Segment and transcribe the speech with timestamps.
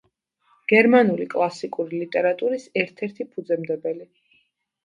[0.71, 4.09] გერმანული კლასიკური ლიტერატურის ერთ-ერთი ფუძემდებელი.